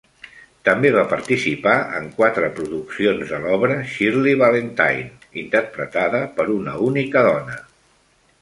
També 0.67 0.91
va 0.93 1.01
participar 1.11 1.75
en 1.99 2.07
quatre 2.15 2.49
produccions 2.61 3.33
de 3.35 3.41
l'obra 3.45 3.77
"Shirley 3.93 4.39
Valentine", 4.45 5.25
interpretada 5.45 6.23
per 6.41 6.49
una 6.59 6.75
única 6.91 7.27
dona. 7.33 7.63